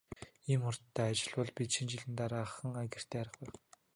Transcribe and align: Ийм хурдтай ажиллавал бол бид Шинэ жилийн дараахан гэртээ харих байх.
Ийм 0.51 0.61
хурдтай 0.65 1.09
ажиллавал 1.11 1.37
бол 1.49 1.55
бид 1.57 1.69
Шинэ 1.73 1.89
жилийн 1.91 2.15
дараахан 2.19 2.69
гэртээ 2.93 3.17
харих 3.21 3.35
байх. 3.39 3.53